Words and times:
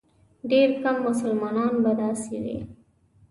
ډېر 0.51 0.69
کم 0.83 0.95
مسلمانان 1.07 1.73
به 1.83 1.91
داسې 2.01 2.35
وي. 2.43 2.57